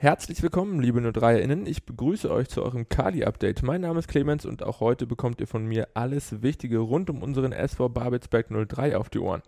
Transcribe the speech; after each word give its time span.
Herzlich 0.00 0.40
willkommen, 0.44 0.78
liebe 0.78 1.00
03erInnen. 1.00 1.66
Ich 1.66 1.84
begrüße 1.84 2.30
euch 2.30 2.48
zu 2.48 2.62
eurem 2.62 2.88
Kali-Update. 2.88 3.64
Mein 3.64 3.80
Name 3.80 3.98
ist 3.98 4.06
Clemens 4.06 4.46
und 4.46 4.62
auch 4.62 4.78
heute 4.78 5.08
bekommt 5.08 5.40
ihr 5.40 5.48
von 5.48 5.66
mir 5.66 5.88
alles 5.94 6.40
Wichtige 6.40 6.78
rund 6.78 7.10
um 7.10 7.20
unseren 7.20 7.50
SV 7.50 7.88
Babelsberg 7.88 8.46
03 8.68 8.96
auf 8.96 9.10
die 9.10 9.18
Ohren. 9.18 9.42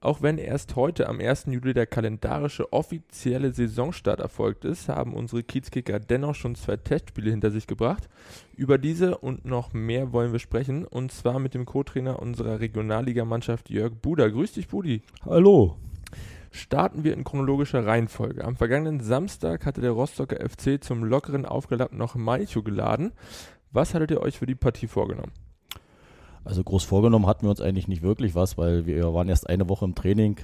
Auch 0.00 0.22
wenn 0.22 0.38
erst 0.38 0.76
heute 0.76 1.08
am 1.08 1.18
1. 1.18 1.46
Juli 1.46 1.74
der 1.74 1.86
kalendarische 1.86 2.72
offizielle 2.72 3.52
Saisonstart 3.52 4.20
erfolgt 4.20 4.64
ist, 4.64 4.88
haben 4.88 5.12
unsere 5.12 5.42
Kiezkicker 5.42 5.98
dennoch 5.98 6.36
schon 6.36 6.54
zwei 6.54 6.76
Testspiele 6.76 7.32
hinter 7.32 7.50
sich 7.50 7.66
gebracht. 7.66 8.08
Über 8.56 8.78
diese 8.78 9.18
und 9.18 9.44
noch 9.44 9.72
mehr 9.72 10.12
wollen 10.12 10.30
wir 10.30 10.38
sprechen 10.38 10.84
und 10.84 11.10
zwar 11.10 11.40
mit 11.40 11.52
dem 11.52 11.64
Co-Trainer 11.64 12.22
unserer 12.22 12.60
Regionalligamannschaft 12.60 13.70
Jörg 13.70 13.94
Buder. 13.94 14.30
Grüß 14.30 14.52
dich, 14.52 14.68
Budi. 14.68 15.02
Hallo 15.24 15.78
starten 16.54 17.02
wir 17.02 17.14
in 17.14 17.24
chronologischer 17.24 17.84
Reihenfolge. 17.84 18.44
Am 18.44 18.56
vergangenen 18.56 19.00
Samstag 19.00 19.66
hatte 19.66 19.80
der 19.80 19.90
Rostocker 19.90 20.36
FC 20.36 20.82
zum 20.82 21.04
lockeren 21.04 21.46
Aufgeladen 21.46 21.98
noch 21.98 22.14
Malcho 22.14 22.62
geladen. 22.62 23.12
Was 23.72 23.92
hattet 23.92 24.12
ihr 24.12 24.20
euch 24.20 24.38
für 24.38 24.46
die 24.46 24.54
Partie 24.54 24.86
vorgenommen? 24.86 25.32
Also 26.44 26.62
groß 26.62 26.84
vorgenommen 26.84 27.26
hatten 27.26 27.42
wir 27.42 27.50
uns 27.50 27.60
eigentlich 27.60 27.88
nicht 27.88 28.02
wirklich 28.02 28.34
was, 28.34 28.56
weil 28.56 28.86
wir 28.86 29.12
waren 29.12 29.28
erst 29.28 29.48
eine 29.48 29.68
Woche 29.68 29.84
im 29.84 29.94
Training, 29.94 30.36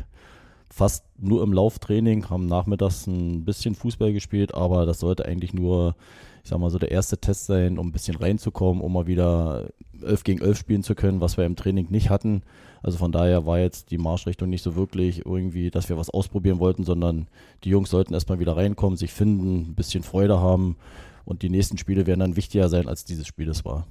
fast 0.73 1.05
nur 1.19 1.42
im 1.42 1.52
Lauftraining, 1.52 2.30
haben 2.30 2.47
nachmittags 2.47 3.06
ein 3.06 3.45
bisschen 3.45 3.74
Fußball 3.74 4.12
gespielt, 4.12 4.55
aber 4.55 4.87
das 4.87 5.01
sollte 5.01 5.24
eigentlich 5.27 5.52
nur, 5.52 5.97
ich 6.42 6.51
sag 6.51 6.59
mal 6.59 6.70
so, 6.70 6.78
der 6.78 6.92
erste 6.92 7.19
Test 7.19 7.47
sein, 7.47 7.78
um 7.78 7.88
ein 7.88 7.92
bisschen 7.92 8.16
reinzukommen, 8.16 8.83
um 8.83 8.92
mal 8.92 9.06
wieder 9.06 9.69
11 10.02 10.25
gegen 10.25 10.41
11 10.41 10.59
spielen 10.59 10.83
zu 10.83 10.95
können, 10.95 11.20
was 11.20 11.37
wir 11.37 11.45
im 11.45 11.56
Training 11.56 11.88
nicht 11.91 12.09
hatten. 12.09 12.42
Also 12.83 12.98
von 12.98 13.12
daher 13.12 13.45
war 13.47 13.59
jetzt 13.59 13.91
die 13.91 13.98
Marschrichtung 13.98 14.48
nicht 14.48 14.62
so 14.62 14.75
wirklich 14.77 15.27
irgendwie, 15.27 15.70
dass 15.70 15.88
wir 15.88 15.98
was 15.98 16.09
ausprobieren 16.09 16.61
wollten, 16.61 16.84
sondern 16.84 17.27
die 17.64 17.70
Jungs 17.70 17.91
sollten 17.91 18.14
erstmal 18.14 18.39
wieder 18.39 18.56
reinkommen, 18.56 18.97
sich 18.97 19.12
finden, 19.12 19.70
ein 19.70 19.75
bisschen 19.75 20.02
Freude 20.02 20.41
haben 20.41 20.77
und 21.25 21.42
die 21.42 21.50
nächsten 21.50 21.78
Spiele 21.78 22.06
werden 22.06 22.20
dann 22.20 22.37
wichtiger 22.37 22.69
sein, 22.69 22.89
als 22.89 23.05
dieses 23.05 23.27
Spiel 23.27 23.48
es 23.48 23.64
war. 23.64 23.87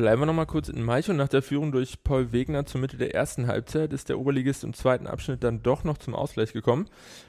Bleiben 0.00 0.22
wir 0.22 0.26
nochmal 0.26 0.46
kurz 0.46 0.70
in 0.70 0.82
Malchow. 0.82 1.14
Nach 1.14 1.28
der 1.28 1.42
Führung 1.42 1.72
durch 1.72 2.02
Paul 2.02 2.32
Wegner 2.32 2.64
zur 2.64 2.80
Mitte 2.80 2.96
der 2.96 3.14
ersten 3.14 3.46
Halbzeit 3.48 3.92
ist 3.92 4.08
der 4.08 4.18
Oberligist 4.18 4.64
im 4.64 4.72
zweiten 4.72 5.06
Abschnitt 5.06 5.44
dann 5.44 5.62
doch 5.62 5.84
noch 5.84 5.98
zum 5.98 6.14
Ausgleich 6.14 6.54
gekommen. 6.54 6.86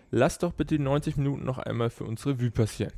Lass 0.10 0.38
doch 0.38 0.54
bitte 0.54 0.78
die 0.78 0.82
90 0.82 1.18
Minuten 1.18 1.44
noch 1.44 1.58
einmal 1.58 1.90
für 1.90 2.06
unsere 2.06 2.30
Revue 2.30 2.50
passieren. 2.50 2.94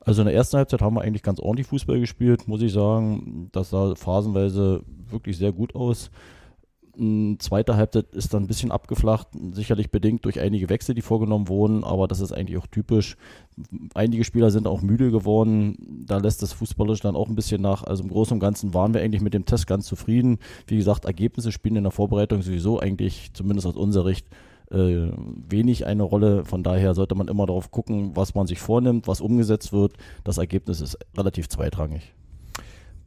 Also 0.00 0.20
in 0.20 0.26
der 0.26 0.34
ersten 0.34 0.58
Halbzeit 0.58 0.82
haben 0.82 0.94
wir 0.94 1.00
eigentlich 1.00 1.22
ganz 1.22 1.40
ordentlich 1.40 1.68
Fußball 1.68 2.00
gespielt, 2.00 2.48
muss 2.48 2.60
ich 2.60 2.74
sagen. 2.74 3.48
Das 3.52 3.70
sah 3.70 3.94
phasenweise 3.94 4.82
wirklich 5.08 5.38
sehr 5.38 5.52
gut 5.52 5.74
aus. 5.74 6.10
Zweite 7.38 7.76
Halbzeit 7.76 8.14
ist 8.14 8.34
dann 8.34 8.42
ein 8.42 8.46
bisschen 8.46 8.70
abgeflacht, 8.70 9.28
sicherlich 9.52 9.90
bedingt 9.90 10.24
durch 10.26 10.38
einige 10.38 10.68
Wechsel, 10.68 10.94
die 10.94 11.00
vorgenommen 11.00 11.48
wurden, 11.48 11.82
aber 11.82 12.06
das 12.06 12.20
ist 12.20 12.32
eigentlich 12.32 12.58
auch 12.58 12.66
typisch. 12.66 13.16
Einige 13.94 14.22
Spieler 14.22 14.50
sind 14.50 14.66
auch 14.66 14.82
müde 14.82 15.10
geworden, 15.10 16.04
da 16.06 16.18
lässt 16.18 16.42
das 16.42 16.52
Fußballisch 16.52 17.00
dann 17.00 17.16
auch 17.16 17.28
ein 17.28 17.34
bisschen 17.34 17.62
nach. 17.62 17.84
Also 17.84 18.02
im 18.02 18.10
Großen 18.10 18.34
und 18.34 18.40
Ganzen 18.40 18.74
waren 18.74 18.92
wir 18.92 19.00
eigentlich 19.00 19.22
mit 19.22 19.32
dem 19.32 19.46
Test 19.46 19.66
ganz 19.66 19.86
zufrieden. 19.86 20.38
Wie 20.66 20.76
gesagt, 20.76 21.06
Ergebnisse 21.06 21.52
spielen 21.52 21.76
in 21.76 21.84
der 21.84 21.90
Vorbereitung 21.90 22.42
sowieso 22.42 22.78
eigentlich, 22.78 23.30
zumindest 23.32 23.66
aus 23.66 23.76
unserer 23.76 24.08
Sicht, 24.08 24.26
äh, 24.70 25.08
wenig 25.48 25.86
eine 25.86 26.02
Rolle. 26.02 26.44
Von 26.44 26.62
daher 26.62 26.94
sollte 26.94 27.14
man 27.14 27.28
immer 27.28 27.46
darauf 27.46 27.70
gucken, 27.70 28.14
was 28.14 28.34
man 28.34 28.46
sich 28.46 28.60
vornimmt, 28.60 29.08
was 29.08 29.22
umgesetzt 29.22 29.72
wird. 29.72 29.94
Das 30.22 30.38
Ergebnis 30.38 30.80
ist 30.80 30.98
relativ 31.16 31.48
zweitrangig. 31.48 32.12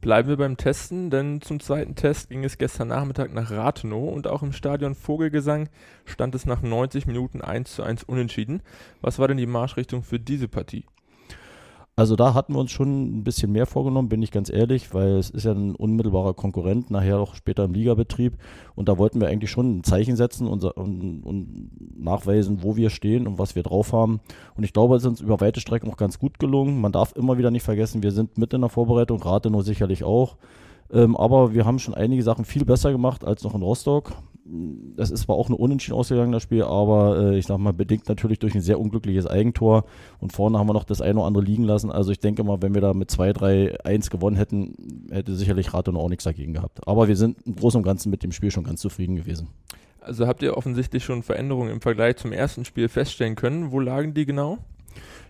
Bleiben 0.03 0.27
wir 0.27 0.35
beim 0.35 0.57
Testen, 0.57 1.09
denn 1.09 1.39
zum 1.39 1.61
zweiten 1.61 1.95
Test 1.95 2.27
ging 2.27 2.43
es 2.43 2.57
gestern 2.57 2.89
Nachmittag 2.89 3.33
nach 3.33 3.51
Rathenow 3.51 4.13
und 4.13 4.27
auch 4.27 4.43
im 4.43 4.51
Stadion 4.51 4.95
Vogelgesang 4.95 5.69
stand 6.03 6.35
es 6.35 6.45
nach 6.45 6.61
90 6.61 7.07
Minuten 7.07 7.41
1 7.41 7.73
zu 7.73 7.83
1 7.83 8.03
unentschieden. 8.03 8.63
Was 8.99 9.17
war 9.17 9.29
denn 9.29 9.37
die 9.37 9.45
Marschrichtung 9.45 10.03
für 10.03 10.19
diese 10.19 10.49
Partie? 10.49 10.83
Also 11.95 12.15
da 12.15 12.33
hatten 12.33 12.53
wir 12.53 12.59
uns 12.59 12.71
schon 12.71 13.19
ein 13.19 13.23
bisschen 13.23 13.51
mehr 13.51 13.67
vorgenommen, 13.67 14.09
bin 14.09 14.23
ich 14.23 14.31
ganz 14.31 14.49
ehrlich, 14.49 14.95
weil 14.95 15.17
es 15.17 15.29
ist 15.29 15.43
ja 15.43 15.51
ein 15.51 15.75
unmittelbarer 15.75 16.33
Konkurrent, 16.33 16.89
nachher 16.89 17.19
auch 17.19 17.35
später 17.35 17.65
im 17.65 17.73
Ligabetrieb. 17.73 18.33
Und 18.73 18.89
da 18.89 18.97
wollten 18.97 19.21
wir 19.21 19.27
eigentlich 19.27 19.51
schon 19.51 19.77
ein 19.77 19.83
Zeichen 19.83 20.15
setzen 20.15 20.47
und, 20.47 20.63
und, 20.63 21.21
und 21.23 21.69
nachweisen, 21.95 22.63
wo 22.63 22.75
wir 22.75 22.89
stehen 22.89 23.27
und 23.27 23.37
was 23.37 23.55
wir 23.55 23.61
drauf 23.61 23.93
haben. 23.93 24.21
Und 24.55 24.63
ich 24.63 24.73
glaube, 24.73 24.95
es 24.95 25.03
ist 25.03 25.07
uns 25.07 25.21
über 25.21 25.39
weite 25.39 25.59
Strecken 25.59 25.87
auch 25.91 25.97
ganz 25.97 26.17
gut 26.17 26.39
gelungen. 26.39 26.81
Man 26.81 26.91
darf 26.91 27.15
immer 27.15 27.37
wieder 27.37 27.51
nicht 27.51 27.63
vergessen, 27.63 28.01
wir 28.01 28.11
sind 28.11 28.39
mit 28.39 28.53
in 28.53 28.61
der 28.61 28.71
Vorbereitung, 28.71 29.21
Rathenow 29.21 29.63
sicherlich 29.63 30.03
auch. 30.03 30.37
Ähm, 30.91 31.15
aber 31.15 31.53
wir 31.53 31.65
haben 31.65 31.77
schon 31.77 31.93
einige 31.93 32.23
Sachen 32.23 32.43
viel 32.43 32.65
besser 32.65 32.91
gemacht 32.91 33.23
als 33.23 33.43
noch 33.43 33.53
in 33.53 33.61
Rostock 33.61 34.13
das 34.45 35.09
ist 35.09 35.21
zwar 35.21 35.37
auch 35.37 35.49
ein 35.49 35.53
unentschieden 35.53 35.95
ausgegangen, 35.95 36.31
das 36.31 36.43
Spiel, 36.43 36.63
aber 36.63 37.31
äh, 37.31 37.37
ich 37.37 37.45
sag 37.45 37.57
mal, 37.59 37.71
bedingt 37.71 38.09
natürlich 38.09 38.39
durch 38.39 38.53
ein 38.55 38.61
sehr 38.61 38.79
unglückliches 38.79 39.25
Eigentor. 39.25 39.85
Und 40.19 40.33
vorne 40.33 40.59
haben 40.59 40.67
wir 40.67 40.73
noch 40.73 40.83
das 40.83 41.01
eine 41.01 41.19
oder 41.19 41.27
andere 41.27 41.43
liegen 41.43 41.63
lassen. 41.63 41.91
Also 41.91 42.11
ich 42.11 42.19
denke 42.19 42.43
mal, 42.43 42.61
wenn 42.61 42.73
wir 42.73 42.81
da 42.81 42.93
mit 42.93 43.09
2-3-1 43.09 44.09
gewonnen 44.09 44.35
hätten, 44.35 45.07
hätte 45.11 45.35
sicherlich 45.35 45.73
Rato 45.73 45.93
auch 45.95 46.09
nichts 46.09 46.25
dagegen 46.25 46.53
gehabt. 46.53 46.85
Aber 46.87 47.07
wir 47.07 47.15
sind 47.15 47.37
im 47.45 47.55
Großen 47.55 47.77
und 47.77 47.83
Ganzen 47.83 48.09
mit 48.09 48.23
dem 48.23 48.31
Spiel 48.31 48.51
schon 48.51 48.65
ganz 48.65 48.81
zufrieden 48.81 49.15
gewesen. 49.15 49.47
Also 50.01 50.27
habt 50.27 50.43
ihr 50.43 50.57
offensichtlich 50.57 51.05
schon 51.05 51.23
Veränderungen 51.23 51.71
im 51.71 51.81
Vergleich 51.81 52.17
zum 52.17 52.33
ersten 52.33 52.65
Spiel 52.65 52.89
feststellen 52.89 53.35
können. 53.35 53.71
Wo 53.71 53.79
lagen 53.79 54.13
die 54.13 54.25
genau? 54.25 54.57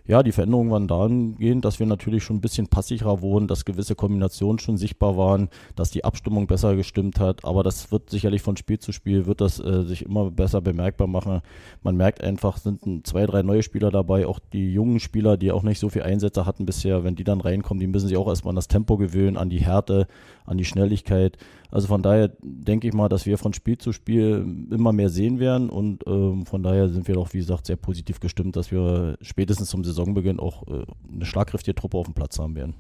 Ja, 0.06 0.22
die 0.22 0.34
Veränderungen 0.34 0.69
waren 0.69 0.88
dahingehend, 0.90 1.64
dass 1.64 1.80
wir 1.80 1.86
natürlich 1.86 2.25
schon 2.25 2.38
ein 2.38 2.41
bisschen 2.41 2.68
passiver 2.68 3.22
wurden, 3.22 3.47
dass 3.47 3.64
gewisse 3.64 3.96
Kombinationen 3.96 4.59
schon 4.59 4.75
sichtbar 4.75 5.16
waren, 5.16 5.47
dass 5.78 5.91
die 5.91 6.03
Abstimmung 6.03 6.46
besser 6.46 6.75
gestimmt 6.75 7.22
hat. 7.22 7.46
Aber 7.46 7.64
das 7.64 7.90
wird 7.90 8.09
sicherlich 8.09 8.42
von 8.42 8.58
Spiel 8.58 8.80
zu 8.80 8.92
Spiel, 8.92 9.28
wird 9.28 9.40
das 9.40 9.62
äh, 9.62 9.84
sich 9.84 10.03
immer 10.03 10.30
besser 10.30 10.59
bemerkbar 10.59 11.08
machen. 11.08 11.40
Man 11.84 11.96
merkt 11.96 12.22
einfach, 12.22 12.58
sind 12.58 13.08
zwei, 13.08 13.25
drei 13.25 13.44
neue 13.44 13.63
Spieler 13.63 13.92
dabei, 13.92 14.28
auch 14.28 14.40
die 14.40 14.74
jungen 14.74 15.00
Spieler, 15.00 15.38
die 15.38 15.53
auch 15.53 15.63
nicht 15.63 15.80
so 15.80 15.88
viel 15.88 16.03
Einsätze 16.03 16.46
hatten 16.46 16.66
bisher. 16.66 17.06
Wenn 17.06 17.16
die 17.16 17.24
dann 17.24 17.40
reinkommen, 17.40 17.80
die 17.80 17.88
müssen 17.88 18.09
sich 18.09 18.18
auch 18.18 18.28
erstmal 18.28 18.52
an 18.52 18.58
das 18.58 18.68
Tempo 18.68 18.97
gewöhnen, 18.97 19.38
an 19.38 19.50
die 19.50 19.62
Härte, 19.62 20.08
an 20.46 20.58
die 20.58 20.66
Schnelligkeit. 20.66 21.38
Also 21.74 21.88
von 21.88 22.03
daher 22.03 22.30
denke 22.44 22.88
ich 22.88 22.94
mal, 22.94 23.09
dass 23.09 23.25
wir 23.25 23.40
von 23.40 23.53
Spiel 23.53 23.80
zu 23.80 23.94
Spiel 23.94 24.46
immer 24.69 24.94
mehr 24.94 25.09
sehen 25.09 25.40
werden 25.40 25.72
und 25.72 26.03
ähm, 26.06 26.46
von 26.46 26.62
daher 26.62 26.88
sind 26.90 27.08
wir 27.08 27.16
doch, 27.16 27.34
wie 27.34 27.40
gesagt, 27.40 27.66
sehr 27.66 27.78
positiv 27.78 28.19
gestimmt, 28.19 28.56
dass 28.56 28.72
wir 28.72 29.18
spätestens 29.22 29.69
zum 29.69 29.84
Saisonbeginn 29.94 30.40
auch 30.40 30.68
äh, 30.68 30.86
eine 31.14 31.26
schlagkräftige 31.26 31.76
Truppe 31.76 31.98
auf 31.98 32.06
dem 32.06 32.14
Platz 32.14 32.40
haben 32.40 32.56
werden. 32.56 32.76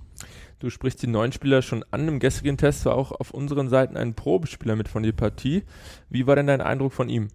Du 0.59 0.69
sprichst 0.69 1.01
die 1.03 1.07
neuen 1.07 1.31
Spieler 1.31 1.61
schon 1.61 1.83
an. 1.91 2.07
Im 2.07 2.19
gestrigen 2.19 2.57
Test 2.57 2.85
war 2.85 2.95
auch 2.95 3.11
auf 3.11 3.31
unseren 3.31 3.69
Seiten 3.69 3.97
ein 3.97 4.13
Probespieler 4.13 4.75
mit 4.75 4.87
von 4.87 5.03
der 5.03 5.11
Partie. 5.11 5.63
Wie 6.09 6.27
war 6.27 6.35
denn 6.35 6.47
dein 6.47 6.61
Eindruck 6.61 6.93
von 6.93 7.09
ihm? 7.09 7.27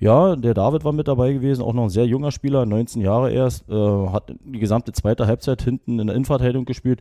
Ja, 0.00 0.36
der 0.36 0.54
David 0.54 0.84
war 0.84 0.92
mit 0.92 1.08
dabei 1.08 1.32
gewesen, 1.32 1.62
auch 1.62 1.72
noch 1.72 1.84
ein 1.84 1.90
sehr 1.90 2.06
junger 2.06 2.30
Spieler, 2.30 2.64
19 2.66 3.02
Jahre 3.02 3.32
erst, 3.32 3.68
äh, 3.68 3.74
hat 3.74 4.32
die 4.44 4.60
gesamte 4.60 4.92
zweite 4.92 5.26
Halbzeit 5.26 5.62
hinten 5.62 5.98
in 5.98 6.06
der 6.06 6.14
Innenverteidigung 6.14 6.66
gespielt 6.66 7.00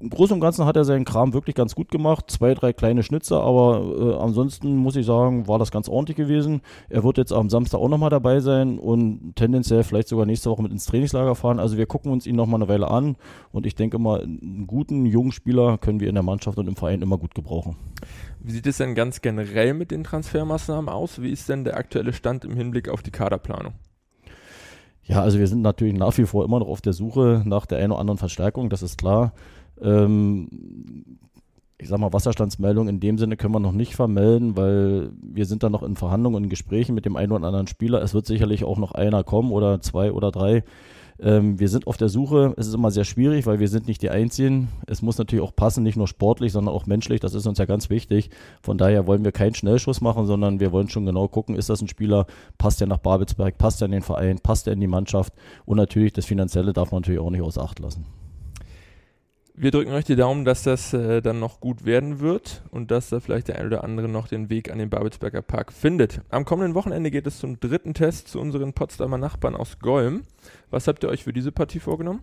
im 0.00 0.10
Großen 0.10 0.34
und 0.34 0.40
Ganzen 0.40 0.64
hat 0.64 0.76
er 0.76 0.84
seinen 0.84 1.04
Kram 1.04 1.32
wirklich 1.32 1.56
ganz 1.56 1.74
gut 1.74 1.90
gemacht. 1.90 2.30
Zwei, 2.30 2.54
drei 2.54 2.72
kleine 2.72 3.02
Schnitzer, 3.02 3.42
aber 3.42 3.82
äh, 3.98 4.22
ansonsten 4.22 4.76
muss 4.76 4.94
ich 4.94 5.04
sagen, 5.04 5.48
war 5.48 5.58
das 5.58 5.72
ganz 5.72 5.88
ordentlich 5.88 6.16
gewesen. 6.16 6.60
Er 6.88 7.02
wird 7.02 7.18
jetzt 7.18 7.32
am 7.32 7.50
Samstag 7.50 7.80
auch 7.80 7.88
nochmal 7.88 8.10
dabei 8.10 8.38
sein 8.38 8.78
und 8.78 9.34
tendenziell 9.34 9.82
vielleicht 9.82 10.06
sogar 10.06 10.24
nächste 10.24 10.50
Woche 10.50 10.62
mit 10.62 10.70
ins 10.70 10.86
Trainingslager 10.86 11.34
fahren. 11.34 11.58
Also 11.58 11.76
wir 11.76 11.86
gucken 11.86 12.12
uns 12.12 12.26
ihn 12.26 12.36
nochmal 12.36 12.62
eine 12.62 12.68
Weile 12.68 12.88
an 12.88 13.16
und 13.50 13.66
ich 13.66 13.74
denke 13.74 13.98
mal, 13.98 14.22
einen 14.22 14.68
guten, 14.68 15.04
jungen 15.04 15.32
Spieler 15.32 15.78
können 15.78 15.98
wir 15.98 16.08
in 16.08 16.14
der 16.14 16.22
Mannschaft 16.22 16.58
und 16.58 16.68
im 16.68 16.76
Verein 16.76 17.02
immer 17.02 17.18
gut 17.18 17.34
gebrauchen. 17.34 17.74
Wie 18.38 18.52
sieht 18.52 18.68
es 18.68 18.76
denn 18.76 18.94
ganz 18.94 19.20
generell 19.20 19.74
mit 19.74 19.90
den 19.90 20.04
Transfermaßnahmen 20.04 20.88
aus? 20.88 21.20
Wie 21.20 21.30
ist 21.30 21.48
denn 21.48 21.64
der 21.64 21.76
aktuelle 21.76 22.12
Stand 22.12 22.44
im 22.44 22.54
Hinblick 22.54 22.88
auf 22.88 23.02
die 23.02 23.10
Kaderplanung? 23.10 23.72
Ja, 25.02 25.22
also 25.22 25.38
wir 25.38 25.46
sind 25.46 25.62
natürlich 25.62 25.94
nach 25.94 26.16
wie 26.18 26.26
vor 26.26 26.44
immer 26.44 26.60
noch 26.60 26.68
auf 26.68 26.82
der 26.82 26.92
Suche 26.92 27.42
nach 27.46 27.64
der 27.64 27.78
einen 27.78 27.92
oder 27.92 28.00
anderen 28.00 28.18
Verstärkung, 28.18 28.68
das 28.68 28.82
ist 28.82 28.98
klar. 28.98 29.32
Ähm, 29.82 30.48
ich 31.80 31.88
sag 31.88 32.00
mal, 32.00 32.12
Wasserstandsmeldung 32.12 32.88
in 32.88 32.98
dem 32.98 33.18
Sinne 33.18 33.36
können 33.36 33.54
wir 33.54 33.60
noch 33.60 33.72
nicht 33.72 33.94
vermelden, 33.94 34.56
weil 34.56 35.10
wir 35.22 35.46
sind 35.46 35.62
da 35.62 35.70
noch 35.70 35.84
in 35.84 35.94
Verhandlungen 35.94 36.44
und 36.44 36.48
Gesprächen 36.48 36.94
mit 36.94 37.04
dem 37.04 37.16
einen 37.16 37.30
oder 37.30 37.46
anderen 37.46 37.68
Spieler. 37.68 38.02
Es 38.02 38.14
wird 38.14 38.26
sicherlich 38.26 38.64
auch 38.64 38.78
noch 38.78 38.92
einer 38.92 39.22
kommen 39.22 39.52
oder 39.52 39.80
zwei 39.80 40.10
oder 40.12 40.32
drei. 40.32 40.64
Ähm, 41.20 41.58
wir 41.58 41.68
sind 41.68 41.86
auf 41.86 41.96
der 41.96 42.08
Suche. 42.08 42.54
Es 42.56 42.66
ist 42.66 42.74
immer 42.74 42.90
sehr 42.90 43.04
schwierig, 43.04 43.46
weil 43.46 43.60
wir 43.60 43.68
sind 43.68 43.88
nicht 43.88 44.02
die 44.02 44.10
Einzigen. 44.10 44.68
Es 44.86 45.02
muss 45.02 45.18
natürlich 45.18 45.44
auch 45.44 45.54
passen, 45.54 45.82
nicht 45.82 45.96
nur 45.96 46.08
sportlich, 46.08 46.52
sondern 46.52 46.74
auch 46.74 46.86
menschlich. 46.86 47.20
Das 47.20 47.34
ist 47.34 47.46
uns 47.46 47.58
ja 47.58 47.64
ganz 47.64 47.90
wichtig. 47.90 48.30
Von 48.62 48.76
daher 48.76 49.06
wollen 49.06 49.24
wir 49.24 49.32
keinen 49.32 49.54
Schnellschuss 49.54 50.00
machen, 50.00 50.26
sondern 50.26 50.60
wir 50.60 50.72
wollen 50.72 50.88
schon 50.88 51.06
genau 51.06 51.28
gucken, 51.28 51.56
ist 51.56 51.70
das 51.70 51.80
ein 51.80 51.88
Spieler, 51.88 52.26
passt 52.56 52.80
der 52.80 52.88
nach 52.88 52.98
Babelsberg, 52.98 53.58
passt 53.58 53.80
der 53.80 53.86
in 53.86 53.92
den 53.92 54.02
Verein, 54.02 54.38
passt 54.40 54.66
der 54.66 54.74
in 54.74 54.80
die 54.80 54.86
Mannschaft. 54.86 55.32
Und 55.64 55.76
natürlich 55.76 56.12
das 56.12 56.26
Finanzielle 56.26 56.72
darf 56.72 56.92
man 56.92 57.02
natürlich 57.02 57.20
auch 57.20 57.30
nicht 57.30 57.42
außer 57.42 57.62
Acht 57.62 57.78
lassen. 57.78 58.06
Wir 59.60 59.72
drücken 59.72 59.90
euch 59.90 60.04
die 60.04 60.14
Daumen, 60.14 60.44
dass 60.44 60.62
das 60.62 60.92
äh, 60.92 61.20
dann 61.20 61.40
noch 61.40 61.58
gut 61.58 61.84
werden 61.84 62.20
wird 62.20 62.62
und 62.70 62.92
dass 62.92 63.08
da 63.08 63.18
vielleicht 63.18 63.48
der 63.48 63.58
ein 63.58 63.66
oder 63.66 63.82
andere 63.82 64.08
noch 64.08 64.28
den 64.28 64.50
Weg 64.50 64.70
an 64.70 64.78
den 64.78 64.88
Babelsberger 64.88 65.42
Park 65.42 65.72
findet. 65.72 66.20
Am 66.28 66.44
kommenden 66.44 66.76
Wochenende 66.76 67.10
geht 67.10 67.26
es 67.26 67.40
zum 67.40 67.58
dritten 67.58 67.92
Test 67.92 68.28
zu 68.28 68.38
unseren 68.38 68.72
Potsdamer 68.72 69.18
Nachbarn 69.18 69.56
aus 69.56 69.80
Golm. 69.80 70.22
Was 70.70 70.86
habt 70.86 71.02
ihr 71.02 71.08
euch 71.08 71.24
für 71.24 71.32
diese 71.32 71.50
Partie 71.50 71.80
vorgenommen? 71.80 72.20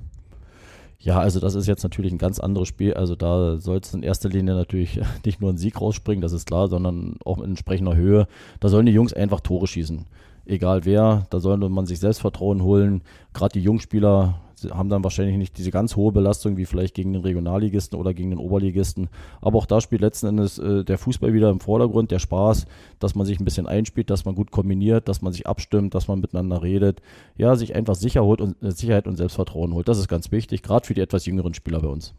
Ja, 0.98 1.20
also 1.20 1.42
das 1.42 1.56
ist 1.56 1.68
jetzt 1.68 1.84
natürlich 1.84 2.14
ein 2.14 2.18
ganz 2.18 2.40
anderes 2.40 2.70
Spiel. 2.70 2.94
Also 2.94 3.18
da 3.18 3.58
soll 3.58 3.80
es 3.80 3.94
in 3.94 4.02
erster 4.02 4.30
Linie 4.30 4.56
natürlich 4.56 5.02
nicht 5.26 5.42
nur 5.42 5.52
ein 5.52 5.58
Sieg 5.58 5.82
rausspringen, 5.82 6.22
das 6.22 6.32
ist 6.32 6.48
klar, 6.48 6.70
sondern 6.70 7.18
auch 7.26 7.40
in 7.40 7.50
entsprechender 7.50 7.98
Höhe. 7.98 8.28
Da 8.62 8.70
sollen 8.70 8.86
die 8.86 8.94
Jungs 8.94 9.12
einfach 9.12 9.42
Tore 9.42 9.68
schießen 9.68 10.06
egal 10.45 10.86
wer, 10.86 11.25
da 11.30 11.39
sollte 11.39 11.69
man 11.69 11.86
sich 11.86 12.00
Selbstvertrauen 12.00 12.63
holen. 12.63 13.01
Gerade 13.33 13.53
die 13.53 13.63
Jungspieler 13.63 14.42
haben 14.71 14.89
dann 14.89 15.03
wahrscheinlich 15.03 15.38
nicht 15.38 15.57
diese 15.57 15.71
ganz 15.71 15.95
hohe 15.95 16.12
Belastung 16.12 16.57
wie 16.57 16.65
vielleicht 16.65 16.95
gegen 16.95 17.13
den 17.13 17.21
Regionalligisten 17.21 18.00
oder 18.00 18.13
gegen 18.13 18.30
den 18.30 18.39
Oberligisten. 18.39 19.09
Aber 19.42 19.57
auch 19.57 19.65
da 19.65 19.81
spielt 19.81 20.01
letzten 20.01 20.27
Endes 20.27 20.57
äh, 20.57 20.83
der 20.83 20.97
Fußball 20.97 21.33
wieder 21.33 21.50
im 21.50 21.59
Vordergrund, 21.59 22.12
der 22.12 22.19
Spaß, 22.19 22.65
dass 23.00 23.15
man 23.15 23.25
sich 23.25 23.39
ein 23.39 23.45
bisschen 23.45 23.68
einspielt, 23.68 24.09
dass 24.09 24.25
man 24.25 24.36
gut 24.36 24.51
kombiniert, 24.51 25.07
dass 25.07 25.21
man 25.21 25.33
sich 25.33 25.47
abstimmt, 25.47 25.94
dass 25.94 26.07
man 26.07 26.19
miteinander 26.19 26.62
redet. 26.62 27.01
Ja, 27.38 27.56
sich 27.56 27.75
einfach 27.75 27.95
sicher 27.95 28.24
holt 28.24 28.41
und, 28.41 28.62
äh, 28.63 28.71
Sicherheit 28.71 29.07
und 29.07 29.18
Selbstvertrauen 29.18 29.74
holt. 29.74 29.88
Das 29.88 30.00
ist 30.00 30.07
ganz 30.07 30.31
wichtig, 30.31 30.63
gerade 30.63 30.86
für 30.86 30.94
die 30.94 31.01
etwas 31.01 31.25
jüngeren 31.25 31.53
Spieler 31.53 31.81
bei 31.81 31.88
uns. 31.88 32.13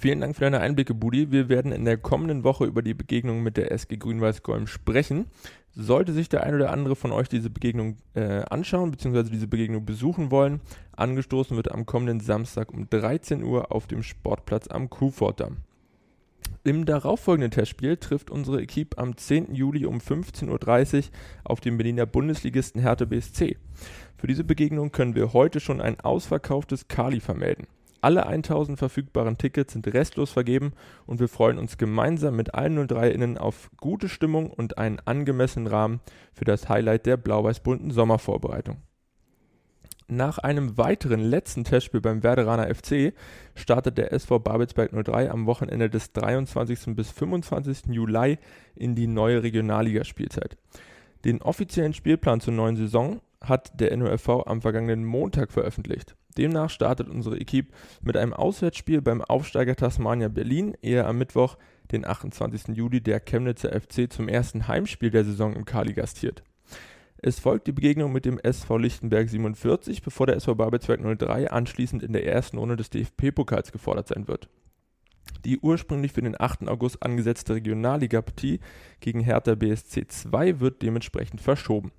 Vielen 0.00 0.22
Dank 0.22 0.34
für 0.34 0.40
deine 0.40 0.60
Einblicke, 0.60 0.94
Budi. 0.94 1.30
Wir 1.30 1.50
werden 1.50 1.72
in 1.72 1.84
der 1.84 1.98
kommenden 1.98 2.42
Woche 2.42 2.64
über 2.64 2.80
die 2.80 2.94
Begegnung 2.94 3.42
mit 3.42 3.58
der 3.58 3.70
SG 3.70 3.98
Grün-Weiß-Golm 3.98 4.66
sprechen. 4.66 5.26
Sollte 5.72 6.12
sich 6.12 6.28
der 6.28 6.42
ein 6.42 6.54
oder 6.54 6.72
andere 6.72 6.96
von 6.96 7.12
euch 7.12 7.28
diese 7.28 7.48
Begegnung 7.48 7.96
äh, 8.14 8.42
anschauen 8.50 8.90
bzw. 8.90 9.24
diese 9.30 9.46
Begegnung 9.46 9.84
besuchen 9.84 10.30
wollen, 10.30 10.60
angestoßen 10.96 11.56
wird 11.56 11.70
am 11.70 11.86
kommenden 11.86 12.20
Samstag 12.20 12.72
um 12.72 12.90
13 12.90 13.42
Uhr 13.44 13.70
auf 13.72 13.86
dem 13.86 14.02
Sportplatz 14.02 14.66
am 14.68 14.90
Kuhfortdamm. 14.90 15.58
Im 16.62 16.84
darauffolgenden 16.84 17.50
Testspiel 17.50 17.96
trifft 17.96 18.30
unsere 18.30 18.60
Equipe 18.60 18.98
am 18.98 19.16
10. 19.16 19.54
Juli 19.54 19.86
um 19.86 19.98
15.30 19.98 20.96
Uhr 20.96 21.04
auf 21.44 21.60
den 21.60 21.78
Berliner 21.78 22.04
Bundesligisten 22.04 22.82
Hertha 22.82 23.06
BSC. 23.06 23.56
Für 24.18 24.26
diese 24.26 24.44
Begegnung 24.44 24.92
können 24.92 25.14
wir 25.14 25.32
heute 25.32 25.60
schon 25.60 25.80
ein 25.80 25.98
ausverkauftes 26.00 26.88
Kali 26.88 27.20
vermelden. 27.20 27.66
Alle 28.00 28.26
1000 28.26 28.78
verfügbaren 28.78 29.36
Tickets 29.36 29.74
sind 29.74 29.86
restlos 29.86 30.30
vergeben 30.30 30.72
und 31.06 31.20
wir 31.20 31.28
freuen 31.28 31.58
uns 31.58 31.76
gemeinsam 31.76 32.36
mit 32.36 32.54
allen 32.54 32.78
03-Innen 32.78 33.36
auf 33.36 33.70
gute 33.76 34.08
Stimmung 34.08 34.50
und 34.50 34.78
einen 34.78 35.00
angemessenen 35.00 35.66
Rahmen 35.66 36.00
für 36.32 36.44
das 36.44 36.68
Highlight 36.68 37.06
der 37.06 37.16
blau-weiß-bunten 37.18 37.90
Sommervorbereitung. 37.90 38.78
Nach 40.08 40.38
einem 40.38 40.76
weiteren 40.76 41.20
letzten 41.20 41.62
Testspiel 41.62 42.00
beim 42.00 42.24
Werderaner 42.24 42.74
FC 42.74 43.12
startet 43.54 43.96
der 43.96 44.12
SV 44.12 44.40
Babelsberg 44.40 44.90
03 44.92 45.30
am 45.30 45.46
Wochenende 45.46 45.88
des 45.88 46.12
23. 46.12 46.96
bis 46.96 47.12
25. 47.12 47.86
Juli 47.90 48.38
in 48.74 48.96
die 48.96 49.06
neue 49.06 49.44
Regionalligaspielzeit. 49.44 50.56
Den 51.24 51.40
offiziellen 51.42 51.94
Spielplan 51.94 52.40
zur 52.40 52.54
neuen 52.54 52.74
Saison 52.76 53.20
hat 53.40 53.80
der 53.80 53.96
NOFV 53.96 54.46
am 54.46 54.60
vergangenen 54.60 55.04
Montag 55.04 55.50
veröffentlicht. 55.50 56.16
Demnach 56.36 56.70
startet 56.70 57.08
unsere 57.08 57.38
Equipe 57.38 57.72
mit 58.02 58.16
einem 58.16 58.32
Auswärtsspiel 58.32 59.02
beim 59.02 59.22
Aufsteiger 59.22 59.76
Tasmania 59.76 60.28
Berlin, 60.28 60.76
ehe 60.82 61.04
am 61.04 61.18
Mittwoch, 61.18 61.56
den 61.90 62.06
28. 62.06 62.76
Juli, 62.76 63.00
der 63.00 63.20
Chemnitzer 63.20 63.78
FC 63.78 64.12
zum 64.12 64.28
ersten 64.28 64.68
Heimspiel 64.68 65.10
der 65.10 65.24
Saison 65.24 65.54
im 65.54 65.64
Kali 65.64 65.92
gastiert. 65.92 66.42
Es 67.22 67.38
folgt 67.38 67.66
die 67.66 67.72
Begegnung 67.72 68.12
mit 68.12 68.24
dem 68.24 68.38
SV 68.38 68.78
Lichtenberg 68.78 69.28
47, 69.28 70.00
bevor 70.00 70.26
der 70.26 70.36
SV 70.36 70.54
Babelsberg 70.54 71.00
03 71.18 71.50
anschließend 71.50 72.02
in 72.02 72.14
der 72.14 72.26
ersten 72.26 72.56
Runde 72.56 72.76
des 72.76 72.88
DFB-Pokals 72.90 73.72
gefordert 73.72 74.08
sein 74.08 74.26
wird. 74.26 74.48
Die 75.44 75.58
ursprünglich 75.58 76.12
für 76.12 76.22
den 76.22 76.40
8. 76.40 76.68
August 76.68 77.02
angesetzte 77.02 77.54
Regionalliga-Partie 77.54 78.60
gegen 79.00 79.20
Hertha 79.20 79.54
BSC 79.54 80.06
2 80.06 80.60
wird 80.60 80.82
dementsprechend 80.82 81.40
verschoben. 81.40 81.92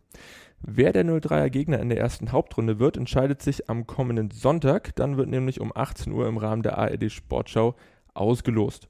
Wer 0.63 0.93
der 0.93 1.03
03er 1.03 1.49
Gegner 1.49 1.79
in 1.79 1.89
der 1.89 1.97
ersten 1.97 2.31
Hauptrunde 2.31 2.77
wird, 2.77 2.95
entscheidet 2.95 3.41
sich 3.41 3.69
am 3.69 3.87
kommenden 3.87 4.29
Sonntag. 4.29 4.95
Dann 4.95 5.17
wird 5.17 5.27
nämlich 5.27 5.59
um 5.59 5.71
18 5.75 6.13
Uhr 6.13 6.27
im 6.27 6.37
Rahmen 6.37 6.61
der 6.61 6.77
ARD 6.77 7.11
Sportschau 7.11 7.75
ausgelost. 8.13 8.87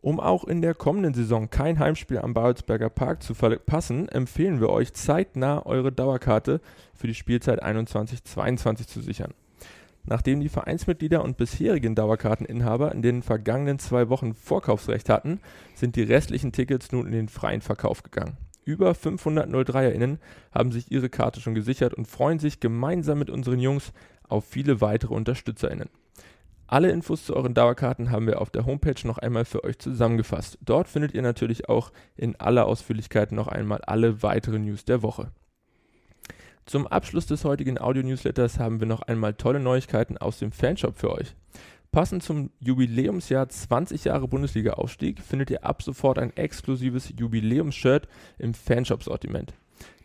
Um 0.00 0.18
auch 0.20 0.44
in 0.44 0.60
der 0.62 0.74
kommenden 0.74 1.14
Saison 1.14 1.48
kein 1.48 1.78
Heimspiel 1.78 2.18
am 2.18 2.34
Babelsberger 2.34 2.90
Park 2.90 3.22
zu 3.22 3.34
verpassen, 3.34 4.08
empfehlen 4.08 4.60
wir 4.60 4.68
euch 4.68 4.92
zeitnah 4.92 5.64
eure 5.64 5.92
Dauerkarte 5.92 6.60
für 6.92 7.06
die 7.06 7.14
Spielzeit 7.14 7.64
21-22 7.64 8.86
zu 8.86 9.00
sichern. 9.00 9.32
Nachdem 10.02 10.40
die 10.40 10.50
Vereinsmitglieder 10.50 11.22
und 11.22 11.38
bisherigen 11.38 11.94
Dauerkarteninhaber 11.94 12.92
in 12.92 13.00
den 13.00 13.22
vergangenen 13.22 13.78
zwei 13.78 14.10
Wochen 14.10 14.34
Vorkaufsrecht 14.34 15.08
hatten, 15.08 15.40
sind 15.74 15.96
die 15.96 16.02
restlichen 16.02 16.52
Tickets 16.52 16.92
nun 16.92 17.06
in 17.06 17.12
den 17.12 17.28
freien 17.28 17.62
Verkauf 17.62 18.02
gegangen. 18.02 18.36
Über 18.64 18.94
500 18.94 19.48
03erInnen 19.48 20.18
haben 20.52 20.72
sich 20.72 20.90
ihre 20.90 21.08
Karte 21.08 21.40
schon 21.40 21.54
gesichert 21.54 21.94
und 21.94 22.08
freuen 22.08 22.38
sich 22.38 22.60
gemeinsam 22.60 23.18
mit 23.18 23.30
unseren 23.30 23.58
Jungs 23.58 23.92
auf 24.28 24.44
viele 24.44 24.80
weitere 24.80 25.14
UnterstützerInnen. 25.14 25.90
Alle 26.66 26.90
Infos 26.90 27.26
zu 27.26 27.36
euren 27.36 27.52
Dauerkarten 27.52 28.10
haben 28.10 28.26
wir 28.26 28.40
auf 28.40 28.50
der 28.50 28.64
Homepage 28.64 29.06
noch 29.06 29.18
einmal 29.18 29.44
für 29.44 29.64
euch 29.64 29.78
zusammengefasst. 29.78 30.58
Dort 30.62 30.88
findet 30.88 31.12
ihr 31.12 31.22
natürlich 31.22 31.68
auch 31.68 31.92
in 32.16 32.36
aller 32.36 32.66
Ausführlichkeit 32.66 33.32
noch 33.32 33.48
einmal 33.48 33.82
alle 33.82 34.22
weiteren 34.22 34.64
News 34.64 34.84
der 34.84 35.02
Woche. 35.02 35.30
Zum 36.66 36.86
Abschluss 36.86 37.26
des 37.26 37.44
heutigen 37.44 37.78
Audio-Newsletters 37.78 38.58
haben 38.58 38.80
wir 38.80 38.86
noch 38.86 39.02
einmal 39.02 39.34
tolle 39.34 39.60
Neuigkeiten 39.60 40.16
aus 40.16 40.38
dem 40.38 40.50
Fanshop 40.50 40.96
für 40.96 41.12
euch. 41.12 41.36
Passend 41.94 42.24
zum 42.24 42.50
Jubiläumsjahr 42.58 43.48
20 43.48 44.06
Jahre 44.06 44.26
Bundesliga-Aufstieg 44.26 45.20
findet 45.20 45.50
ihr 45.50 45.64
ab 45.64 45.80
sofort 45.80 46.18
ein 46.18 46.36
exklusives 46.36 47.12
Jubiläumsshirt 47.16 48.08
im 48.36 48.52
Fanshop-Sortiment. 48.52 49.54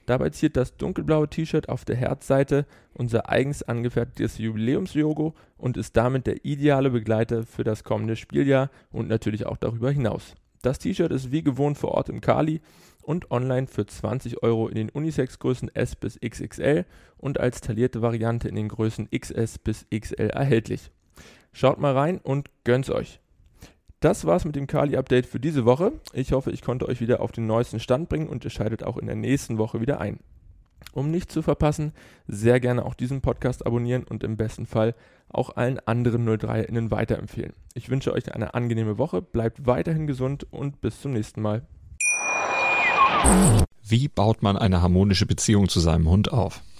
Dabei 0.05 0.29
ziert 0.29 0.55
das 0.55 0.77
dunkelblaue 0.77 1.27
T-Shirt 1.27 1.67
auf 1.67 1.85
der 1.85 1.95
Herzseite 1.95 2.67
unser 2.93 3.27
eigens 3.27 3.63
angefertigtes 3.63 4.37
Jubiläumslogo 4.37 5.33
und 5.57 5.77
ist 5.77 5.97
damit 5.97 6.27
der 6.27 6.45
ideale 6.45 6.91
Begleiter 6.91 7.41
für 7.41 7.63
das 7.63 7.83
kommende 7.83 8.15
Spieljahr 8.15 8.69
und 8.91 9.07
natürlich 9.07 9.47
auch 9.47 9.57
darüber 9.57 9.89
hinaus. 9.89 10.35
Das 10.61 10.77
T-Shirt 10.77 11.11
ist 11.11 11.31
wie 11.31 11.41
gewohnt 11.41 11.79
vor 11.79 11.93
Ort 11.93 12.09
im 12.09 12.21
Kali 12.21 12.61
und 13.01 13.31
online 13.31 13.65
für 13.65 13.87
20 13.87 14.43
Euro 14.43 14.67
in 14.67 14.75
den 14.75 14.91
Unisex-Größen 14.91 15.73
S 15.73 15.95
bis 15.95 16.19
XXL 16.19 16.85
und 17.17 17.39
als 17.39 17.61
taillierte 17.61 18.03
Variante 18.03 18.47
in 18.47 18.53
den 18.53 18.67
Größen 18.67 19.09
XS 19.09 19.57
bis 19.57 19.87
XL 19.89 20.29
erhältlich. 20.29 20.91
Schaut 21.51 21.79
mal 21.79 21.97
rein 21.97 22.19
und 22.19 22.49
gönnt's 22.63 22.89
euch. 22.89 23.19
Das 23.99 24.25
war's 24.25 24.45
mit 24.45 24.55
dem 24.55 24.67
Kali-Update 24.67 25.25
für 25.25 25.39
diese 25.39 25.65
Woche. 25.65 25.91
Ich 26.13 26.31
hoffe, 26.31 26.51
ich 26.51 26.61
konnte 26.61 26.87
euch 26.87 27.01
wieder 27.01 27.19
auf 27.19 27.33
den 27.33 27.47
neuesten 27.47 27.81
Stand 27.81 28.07
bringen 28.07 28.29
und 28.29 28.45
ihr 28.45 28.49
schaltet 28.49 28.83
auch 28.83 28.97
in 28.97 29.07
der 29.07 29.15
nächsten 29.15 29.57
Woche 29.57 29.81
wieder 29.81 29.99
ein. 29.99 30.19
Um 30.93 31.11
nichts 31.11 31.33
zu 31.33 31.41
verpassen, 31.41 31.91
sehr 32.27 32.59
gerne 32.59 32.85
auch 32.85 32.93
diesen 32.93 33.21
Podcast 33.21 33.65
abonnieren 33.65 34.05
und 34.05 34.23
im 34.23 34.37
besten 34.37 34.65
Fall 34.65 34.95
auch 35.27 35.55
allen 35.55 35.79
anderen 35.79 36.27
03-Innen 36.27 36.91
weiterempfehlen. 36.91 37.53
Ich 37.73 37.89
wünsche 37.89 38.13
euch 38.13 38.33
eine 38.33 38.53
angenehme 38.53 38.97
Woche, 38.97 39.21
bleibt 39.21 39.67
weiterhin 39.67 40.07
gesund 40.07 40.47
und 40.51 40.81
bis 40.81 41.01
zum 41.01 41.11
nächsten 41.11 41.41
Mal. 41.41 41.63
Wie 43.83 44.07
baut 44.07 44.41
man 44.41 44.57
eine 44.57 44.81
harmonische 44.81 45.25
Beziehung 45.25 45.67
zu 45.67 45.79
seinem 45.79 46.09
Hund 46.09 46.31
auf? 46.31 46.61